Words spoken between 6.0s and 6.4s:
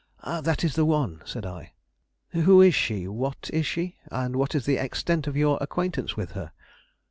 with